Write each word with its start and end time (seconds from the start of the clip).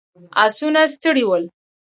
آسونه 0.43 0.81
ستړي 0.93 1.23
ول. 1.27 1.43